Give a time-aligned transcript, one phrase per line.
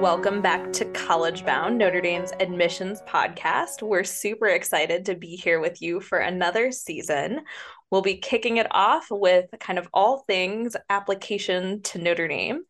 [0.00, 3.82] Welcome back to College Bound, Notre Dame's admissions podcast.
[3.82, 7.42] We're super excited to be here with you for another season.
[7.90, 12.62] We'll be kicking it off with kind of all things application to Notre Dame.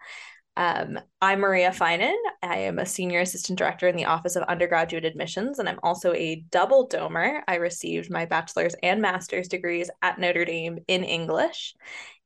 [0.56, 2.16] Um, I'm Maria Finan.
[2.42, 6.12] I am a senior assistant director in the Office of Undergraduate Admissions, and I'm also
[6.12, 7.42] a double domer.
[7.46, 11.76] I received my bachelor's and master's degrees at Notre Dame in English.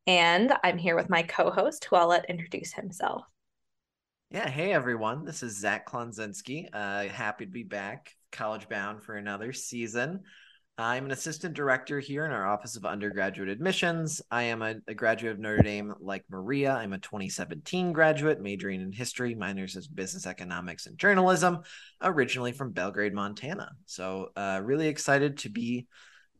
[0.06, 3.24] And I'm here with my co host, who I'll let introduce himself.
[4.34, 5.24] Yeah, hey everyone.
[5.24, 6.68] This is Zach Klonzinski.
[6.72, 10.22] Uh, happy to be back, college bound for another season.
[10.76, 14.20] I'm an assistant director here in our Office of Undergraduate Admissions.
[14.32, 16.72] I am a, a, graduate of Notre Dame like Maria.
[16.72, 21.60] I'm a 2017 graduate, majoring in history, minors as business economics and journalism,
[22.02, 23.70] originally from Belgrade, Montana.
[23.86, 25.86] So, uh, really excited to be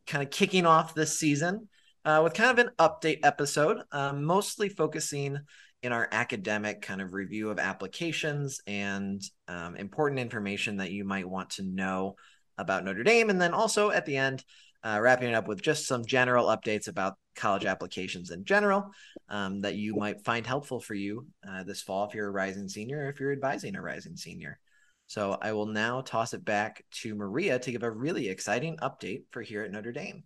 [0.09, 1.69] kind of kicking off this season
[2.05, 5.39] uh, with kind of an update episode, uh, mostly focusing
[5.85, 11.29] in our academic kind of review of applications and um, important information that you might
[11.29, 12.17] want to know
[12.57, 13.29] about Notre Dame.
[13.29, 14.43] And then also at the end,
[14.83, 18.91] uh, wrapping it up with just some general updates about college applications in general
[19.29, 22.69] um, that you might find helpful for you uh, this fall if you're a rising
[22.69, 24.59] senior or if you're advising a rising senior.
[25.07, 29.25] So I will now toss it back to Maria to give a really exciting update
[29.31, 30.25] for here at Notre Dame.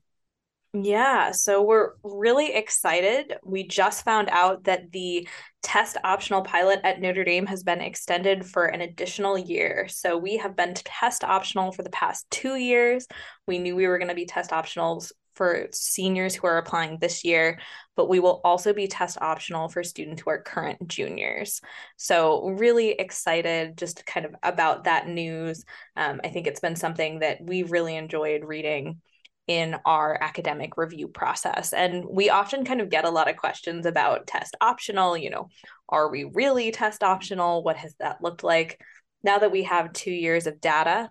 [0.75, 3.35] Yeah, so we're really excited.
[3.43, 5.27] We just found out that the
[5.63, 9.89] test optional pilot at Notre Dame has been extended for an additional year.
[9.89, 13.07] So we have been test optional for the past two years.
[13.47, 17.25] We knew we were going to be test optionals for seniors who are applying this
[17.25, 17.61] year,
[17.97, 21.61] but we will also be test optional for students who are current juniors.
[21.97, 25.65] So, really excited just kind of about that news.
[25.97, 29.01] Um, I think it's been something that we've really enjoyed reading
[29.49, 31.73] in our academic review process.
[31.73, 35.49] And we often kind of get a lot of questions about test optional, you know,
[35.89, 37.63] are we really test optional?
[37.65, 38.81] What has that looked like?
[39.25, 41.11] Now that we have two years of data,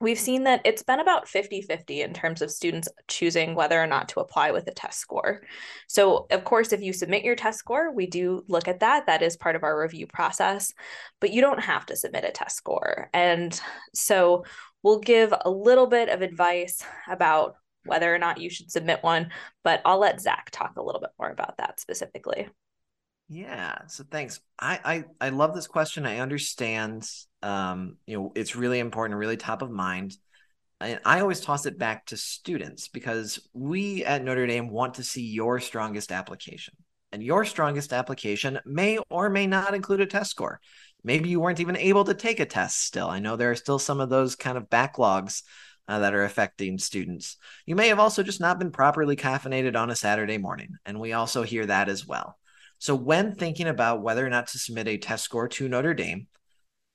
[0.00, 3.86] we've seen that it's been about 50 50 in terms of students choosing whether or
[3.86, 5.42] not to apply with a test score.
[5.88, 9.06] So, of course, if you submit your test score, we do look at that.
[9.06, 10.72] That is part of our review process,
[11.20, 13.10] but you don't have to submit a test score.
[13.12, 13.58] And
[13.94, 14.44] so,
[14.82, 19.30] We'll give a little bit of advice about whether or not you should submit one,
[19.62, 22.48] but I'll let Zach talk a little bit more about that specifically.
[23.32, 24.40] Yeah, so thanks.
[24.58, 26.04] I I, I love this question.
[26.04, 27.08] I understand
[27.42, 30.16] um, you know, it's really important, really top of mind.
[30.80, 35.04] And I always toss it back to students because we at Notre Dame want to
[35.04, 36.74] see your strongest application.
[37.12, 40.60] And your strongest application may or may not include a test score.
[41.04, 43.08] Maybe you weren't even able to take a test still.
[43.08, 45.42] I know there are still some of those kind of backlogs
[45.86, 47.36] uh, that are affecting students.
[47.66, 51.12] You may have also just not been properly caffeinated on a Saturday morning, and we
[51.12, 52.39] also hear that as well.
[52.80, 56.28] So, when thinking about whether or not to submit a test score to Notre Dame,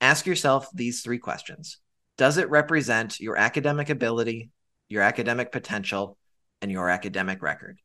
[0.01, 1.77] ask yourself these three questions
[2.17, 4.49] Does it represent your academic ability,
[4.89, 6.17] your academic potential,
[6.59, 7.77] and your academic record?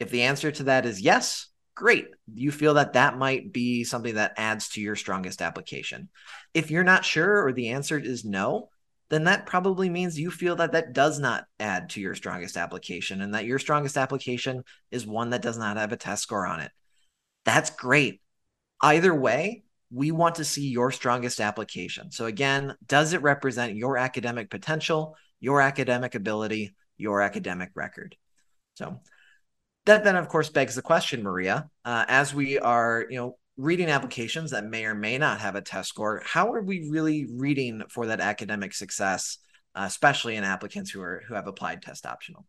[0.00, 1.46] If the answer to that is yes,
[1.76, 2.08] great.
[2.34, 6.08] You feel that that might be something that adds to your strongest application.
[6.52, 8.70] If you're not sure or the answer is no,
[9.08, 13.20] then that probably means you feel that that does not add to your strongest application
[13.20, 16.58] and that your strongest application is one that does not have a test score on
[16.58, 16.72] it.
[17.44, 18.20] That's great.
[18.82, 22.10] Either way, we want to see your strongest application.
[22.12, 28.16] So, again, does it represent your academic potential, your academic ability, your academic record?
[28.74, 29.00] So,
[29.86, 33.88] that then of course begs the question maria uh, as we are you know reading
[33.88, 37.82] applications that may or may not have a test score how are we really reading
[37.88, 39.38] for that academic success
[39.74, 42.44] uh, especially in applicants who are who have applied test optional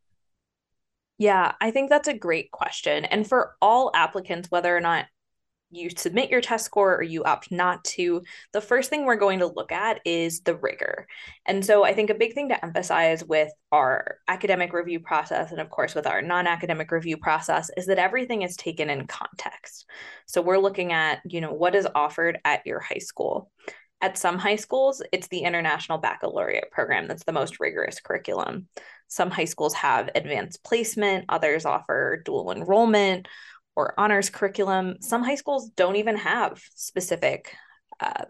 [1.18, 5.06] yeah i think that's a great question and for all applicants whether or not
[5.72, 9.40] you submit your test score or you opt not to, the first thing we're going
[9.40, 11.08] to look at is the rigor.
[11.46, 15.62] And so I think a big thing to emphasize with our academic review process and
[15.62, 19.86] of course with our non-academic review process is that everything is taken in context.
[20.28, 23.50] So we're looking at, you know, what is offered at your high school.
[24.02, 28.68] At some high schools, it's the International Baccalaureate program that's the most rigorous curriculum.
[29.08, 33.28] Some high schools have advanced placement, others offer dual enrollment
[33.76, 34.96] or honors curriculum.
[35.02, 37.56] Some high schools don't even have specific
[38.00, 38.26] uh,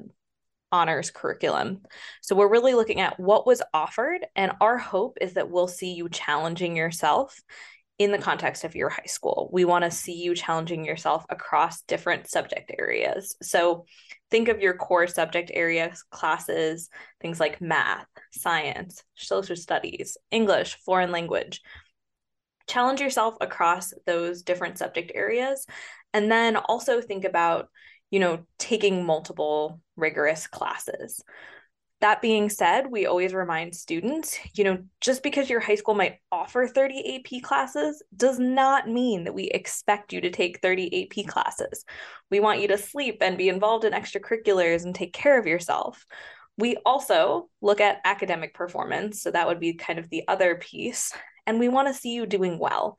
[0.71, 1.81] honors curriculum.
[2.21, 5.93] So we're really looking at what was offered, and our hope is that we'll see
[5.93, 7.39] you challenging yourself
[8.03, 9.49] in the context of your high school.
[9.51, 13.35] We want to see you challenging yourself across different subject areas.
[13.41, 13.85] So
[14.29, 16.89] think of your core subject areas classes,
[17.21, 21.61] things like math, science, social studies, English, foreign language
[22.67, 25.65] challenge yourself across those different subject areas
[26.13, 27.67] and then also think about
[28.11, 31.23] you know, taking multiple rigorous classes.
[32.01, 36.17] That being said, we always remind students, you know, just because your high school might
[36.31, 41.27] offer 30 AP classes does not mean that we expect you to take 30 AP
[41.27, 41.85] classes.
[42.31, 46.05] We want you to sleep and be involved in extracurriculars and take care of yourself.
[46.57, 49.21] We also look at academic performance.
[49.21, 51.13] So that would be kind of the other piece.
[51.45, 52.97] And we want to see you doing well.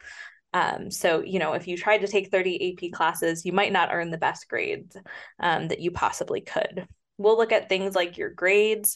[0.54, 3.88] Um, so, you know, if you tried to take 30 AP classes, you might not
[3.93, 4.96] earn the best grades
[5.40, 6.87] um, that you possibly could.
[7.22, 8.94] We'll look at things like your grades,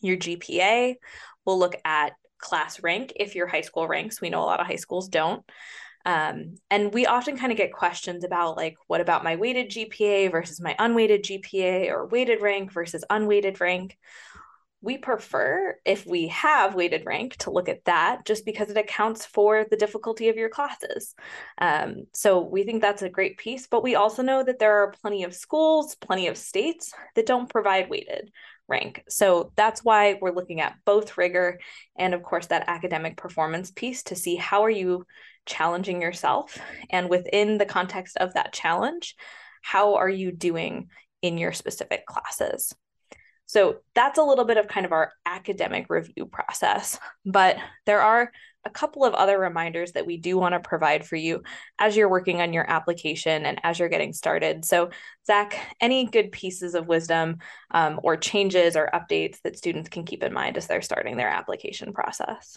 [0.00, 0.96] your GPA.
[1.44, 4.20] We'll look at class rank if your high school ranks.
[4.20, 5.44] We know a lot of high schools don't.
[6.06, 10.30] Um, and we often kind of get questions about like, what about my weighted GPA
[10.30, 13.98] versus my unweighted GPA or weighted rank versus unweighted rank?
[14.82, 19.26] We prefer if we have weighted rank to look at that just because it accounts
[19.26, 21.14] for the difficulty of your classes.
[21.58, 24.94] Um, so we think that's a great piece but we also know that there are
[25.02, 28.30] plenty of schools plenty of states that don't provide weighted
[28.68, 29.02] rank.
[29.08, 31.58] So that's why we're looking at both rigor
[31.98, 35.04] and of course that academic performance piece to see how are you
[35.44, 36.56] challenging yourself.
[36.90, 39.14] And within the context of that challenge
[39.62, 40.88] how are you doing
[41.20, 42.74] in your specific classes
[43.50, 47.00] so that's a little bit of kind of our academic review process.
[47.26, 48.30] But there are
[48.64, 51.42] a couple of other reminders that we do want to provide for you
[51.76, 54.64] as you're working on your application and as you're getting started.
[54.64, 54.90] So,
[55.26, 57.38] Zach, any good pieces of wisdom
[57.72, 61.28] um, or changes or updates that students can keep in mind as they're starting their
[61.28, 62.56] application process?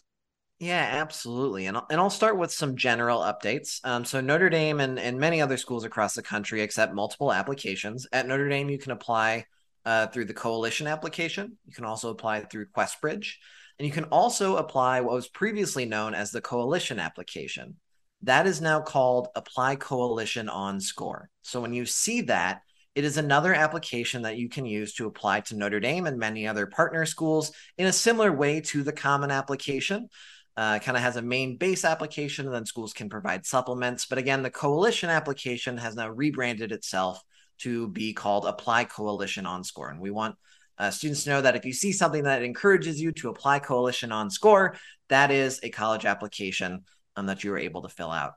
[0.59, 1.65] Yeah, absolutely.
[1.65, 3.79] And I'll, and I'll start with some general updates.
[3.83, 8.05] Um, so, Notre Dame and, and many other schools across the country accept multiple applications.
[8.13, 9.45] At Notre Dame, you can apply
[9.85, 11.57] uh, through the coalition application.
[11.65, 13.33] You can also apply through QuestBridge.
[13.80, 17.75] And you can also apply what was previously known as the coalition application.
[18.21, 21.30] That is now called Apply Coalition on Scoir.
[21.41, 22.62] So when you see that,
[22.95, 26.47] it is another application that you can use to apply to Notre Dame and many
[26.47, 30.07] other partner schools in a similar way to the common application.
[30.56, 34.06] Uh, kind of has a main base application, and then schools can provide supplements.
[34.06, 37.19] But again, the coalition application has now rebranded itself
[37.59, 39.89] to be called Apply Coalition on Scoir.
[39.89, 40.35] And we want
[40.77, 44.11] uh, students to know that if you see something that encourages you to apply Coalition
[44.11, 44.75] on Scoir,
[45.09, 46.83] that is a college application
[47.15, 48.33] um, that you are able to fill out.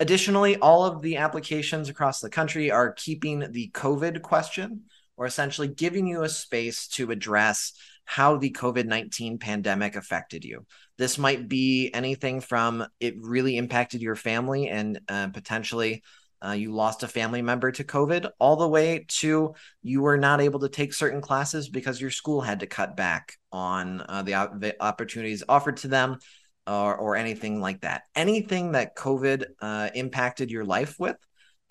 [0.00, 4.82] Additionally, all of the applications across the country are keeping the COVID question,
[5.16, 7.72] or essentially giving you a space to address
[8.04, 10.66] how the COVID 19 pandemic affected you.
[10.98, 16.02] This might be anything from it really impacted your family and uh, potentially
[16.44, 20.40] uh, you lost a family member to COVID, all the way to you were not
[20.40, 24.32] able to take certain classes because your school had to cut back on uh, the,
[24.58, 26.18] the, opportunities offered to them
[26.66, 28.02] or, or anything like that.
[28.14, 31.16] Anything that COVID uh, impacted your life with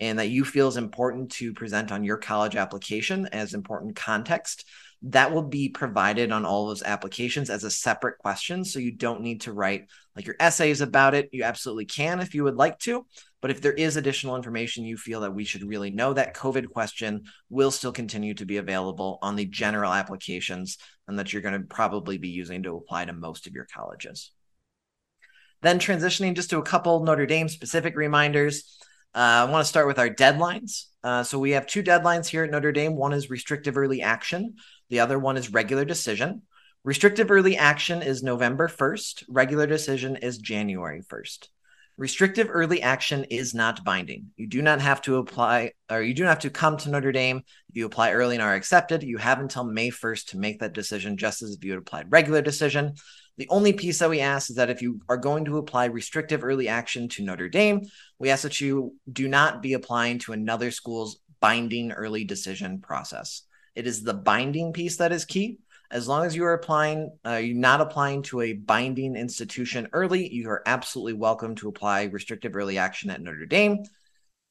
[0.00, 4.66] and that you feel is important to present on your college application as important context
[5.06, 8.64] that will be provided on all those applications as a separate question.
[8.64, 9.86] So you don't need to write
[10.16, 11.28] like your essays about it.
[11.30, 13.06] You absolutely can if you would like to.
[13.42, 16.70] But if there is additional information you feel that we should really know, that COVID
[16.70, 21.60] question will still continue to be available on the general applications and that you're going
[21.60, 24.30] to probably be using to apply to most of your colleges.
[25.60, 28.78] Then transitioning just to a couple Notre Dame specific reminders.
[29.14, 30.86] Uh, I want to start with our deadlines.
[31.04, 32.96] Uh, so we have two deadlines here at Notre Dame.
[32.96, 34.54] One is restrictive early action,
[34.88, 36.42] the other one is regular decision.
[36.82, 41.48] Restrictive early action is November 1st, regular decision is January 1st.
[41.96, 44.30] Restrictive early action is not binding.
[44.36, 47.12] You do not have to apply, or you do not have to come to Notre
[47.12, 47.42] Dame.
[47.68, 50.72] If you apply early and are accepted, you have until May 1st to make that
[50.72, 52.94] decision, just as if you had applied regular decision.
[53.36, 56.44] The only piece that we ask is that if you are going to apply restrictive
[56.44, 57.82] early action to Notre Dame,
[58.18, 63.42] we ask that you do not be applying to another school's binding early decision process.
[63.74, 65.58] It is the binding piece that is key.
[65.90, 70.32] As long as you are applying, uh, you're not applying to a binding institution early,
[70.32, 73.82] you are absolutely welcome to apply restrictive early action at Notre Dame.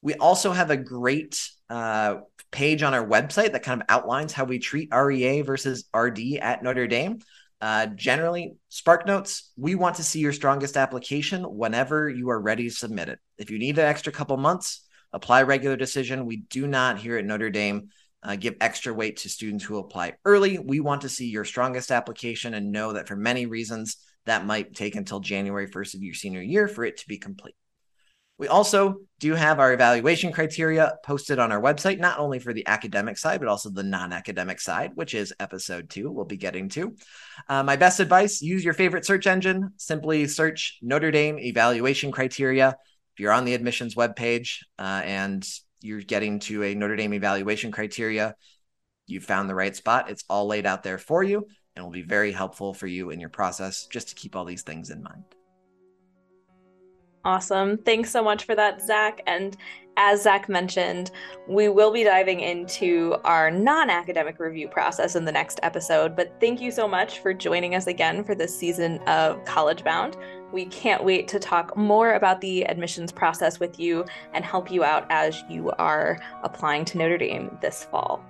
[0.01, 2.17] We also have a great uh,
[2.51, 6.61] page on our website that kind of outlines how we treat REA versus RD at
[6.61, 7.19] Notre Dame.
[7.63, 12.65] Uh, generally, Spark Notes, we want to see your strongest application whenever you are ready
[12.65, 13.19] to submit it.
[13.37, 16.25] If you need an extra couple months, apply regular decision.
[16.25, 17.87] We do not here at Notre Dame
[18.21, 20.59] uh, give extra weight to students who apply early.
[20.59, 24.75] We want to see your strongest application and know that for many reasons that might
[24.75, 27.55] take until January 1st of your senior year for it to be complete.
[28.39, 32.65] We also do have our evaluation criteria posted on our website, not only for the
[32.67, 36.67] academic side, but also the non academic side, which is episode two, we'll be getting
[36.69, 36.95] to.
[37.47, 39.69] Uh, my best advice use your favorite search engine.
[39.77, 42.75] Simply search Notre Dame evaluation criteria.
[43.13, 45.47] If you're on the admissions webpage uh, and
[45.81, 48.35] you're getting to a Notre Dame evaluation criteria,
[49.05, 50.09] you found the right spot.
[50.09, 53.19] It's all laid out there for you and will be very helpful for you in
[53.19, 55.23] your process just to keep all these things in mind.
[57.25, 57.77] Awesome.
[57.77, 59.21] Thanks so much for that, Zach.
[59.27, 59.55] And
[59.95, 61.11] as Zach mentioned,
[61.47, 66.15] we will be diving into our non academic review process in the next episode.
[66.15, 70.17] But thank you so much for joining us again for this season of College Bound.
[70.51, 74.83] We can't wait to talk more about the admissions process with you and help you
[74.83, 78.23] out as you are applying to Notre Dame this fall.